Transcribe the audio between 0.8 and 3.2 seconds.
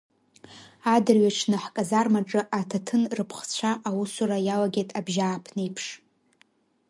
Адырҩаҽны ҳказармаҿы аҭаҭын